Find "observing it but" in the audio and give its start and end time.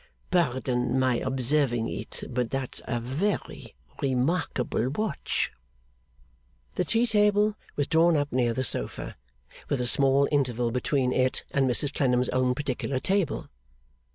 1.17-2.49